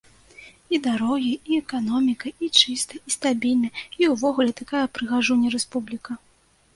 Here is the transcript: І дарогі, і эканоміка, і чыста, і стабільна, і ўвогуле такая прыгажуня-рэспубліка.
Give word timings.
І 0.75 0.77
дарогі, 0.85 1.27
і 1.49 1.57
эканоміка, 1.63 2.31
і 2.47 2.49
чыста, 2.61 2.97
і 3.11 3.15
стабільна, 3.15 3.69
і 4.05 4.09
ўвогуле 4.15 4.51
такая 4.61 4.81
прыгажуня-рэспубліка. 4.97 6.11